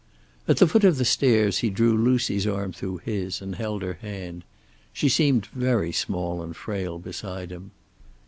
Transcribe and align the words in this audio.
At 0.47 0.57
the 0.57 0.65
foot 0.67 0.83
of 0.83 0.97
the 0.97 1.05
stairs 1.05 1.59
he 1.59 1.69
drew 1.69 1.95
Lucy's 1.95 2.47
arm 2.47 2.73
through 2.73 3.01
his, 3.05 3.39
and 3.39 3.53
held 3.53 3.83
her 3.83 3.99
hand. 4.01 4.43
She 4.91 5.07
seemed 5.09 5.45
very 5.45 5.91
small 5.91 6.41
and 6.41 6.55
frail 6.55 6.97
beside 6.97 7.51
him. 7.51 7.69